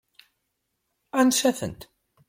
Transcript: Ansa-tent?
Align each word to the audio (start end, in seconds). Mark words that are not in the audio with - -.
Ansa-tent? 1.19 1.81